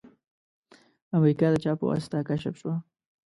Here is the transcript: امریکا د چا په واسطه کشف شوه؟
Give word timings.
امریکا 1.17 1.47
د 1.51 1.55
چا 1.63 1.71
په 1.79 1.85
واسطه 1.91 2.17
کشف 2.29 2.53
شوه؟ 2.61 2.75